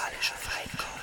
[0.00, 0.99] musikalische Feinkost.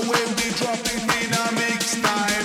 [0.00, 2.41] we'll be dropping in a mix time.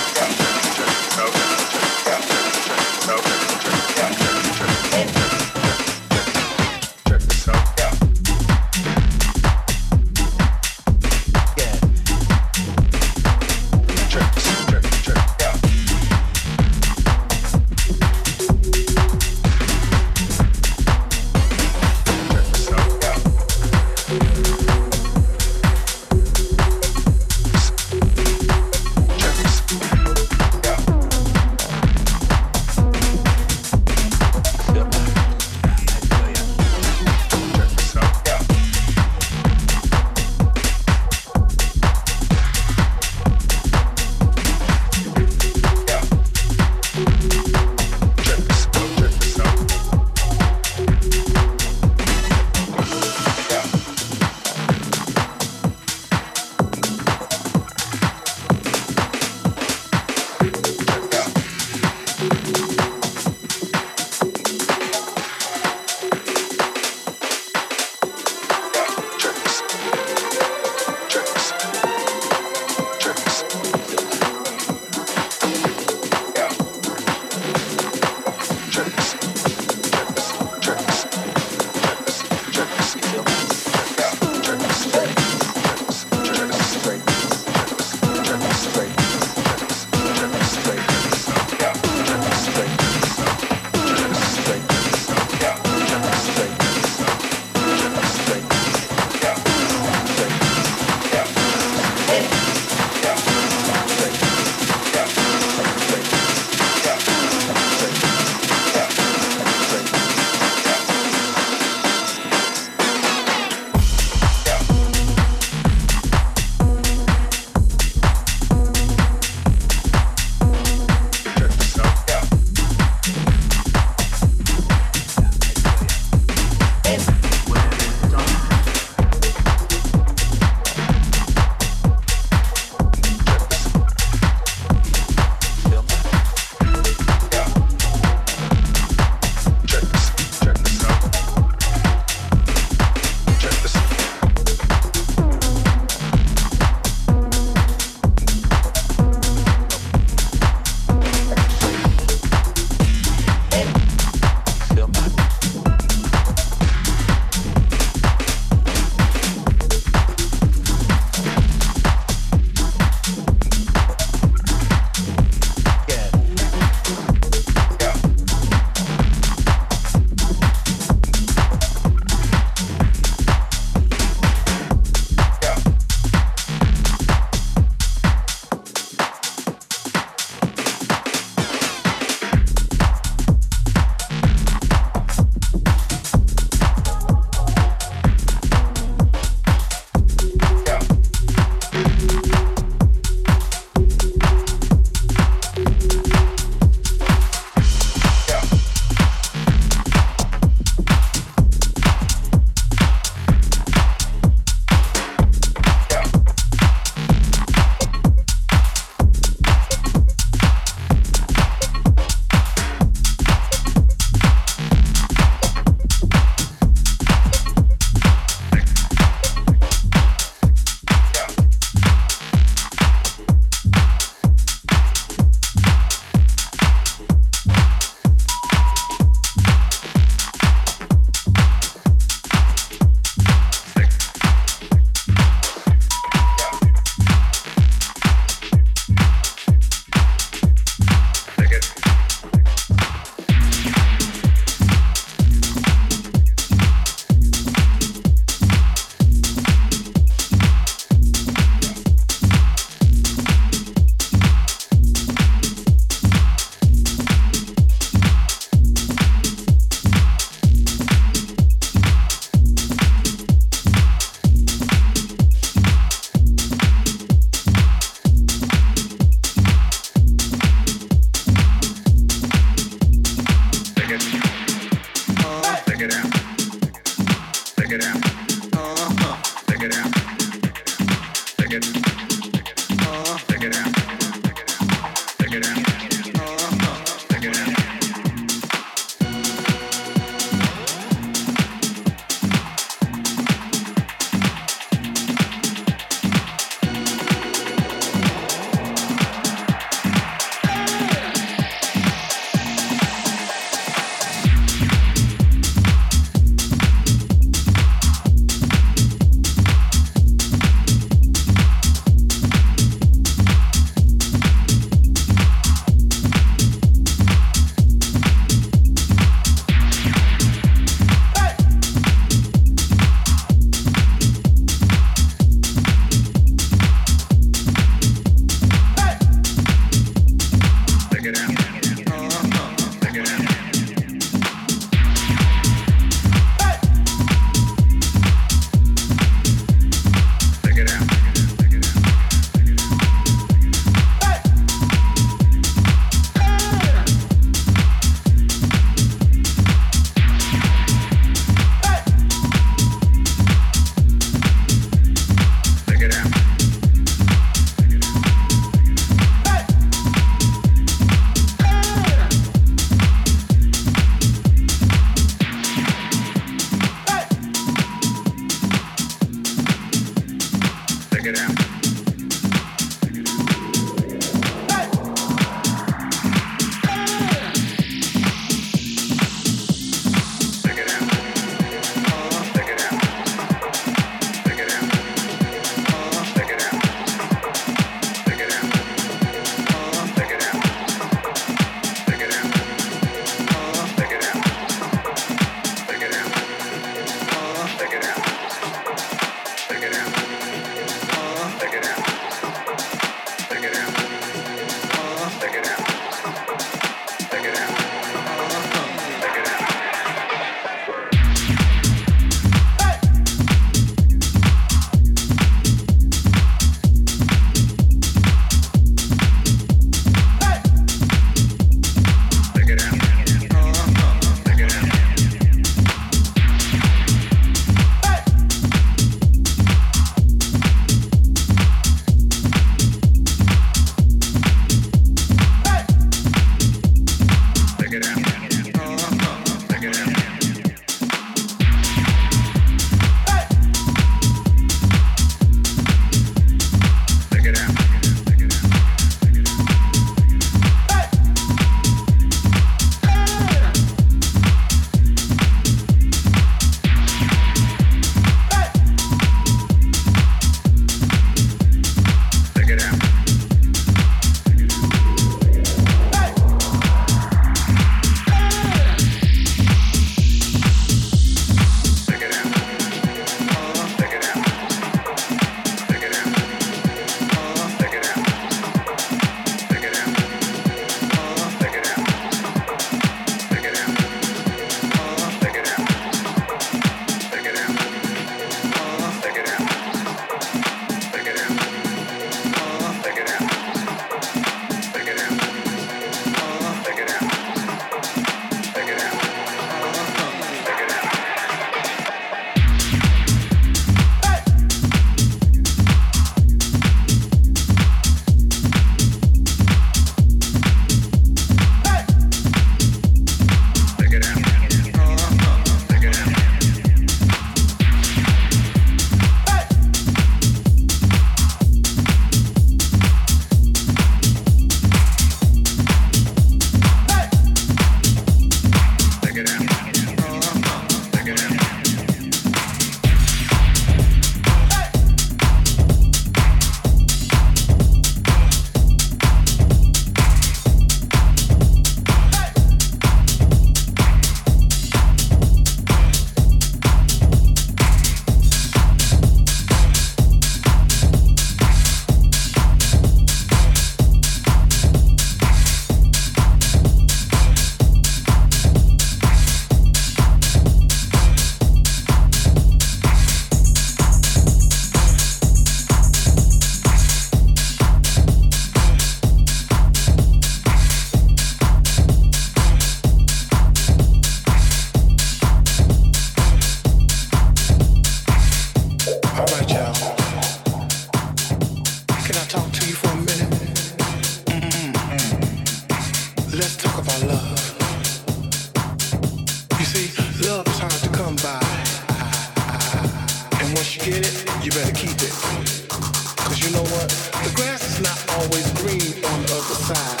[599.14, 600.00] on the other side,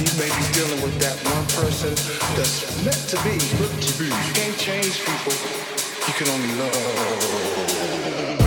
[0.00, 1.94] you may be dealing with that one person
[2.34, 3.38] that's meant to be.
[3.60, 4.06] Meant to be.
[4.06, 5.34] You can't change people.
[6.06, 8.39] You can only love.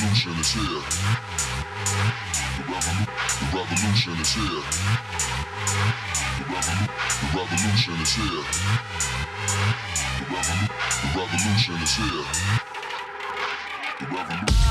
[0.00, 0.64] Revolution is here.
[2.56, 3.06] The, revolu-
[3.38, 4.62] the revolution is here.
[6.38, 6.88] The, revolu-
[7.20, 8.44] the revolution is here.
[10.16, 10.68] The, revolu-
[11.02, 12.24] the revolution is here.
[14.00, 14.69] The revolution.